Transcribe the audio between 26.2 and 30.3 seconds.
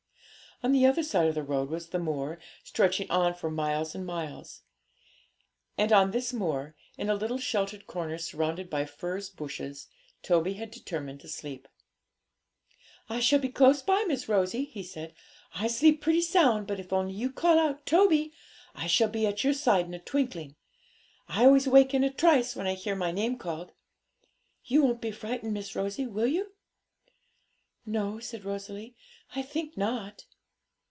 you?' 'No,' said Rosalie; 'I think not.'